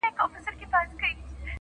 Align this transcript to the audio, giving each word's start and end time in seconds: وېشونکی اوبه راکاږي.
وېشونکی 0.03 0.23
اوبه 0.65 0.77
راکاږي. 0.87 1.13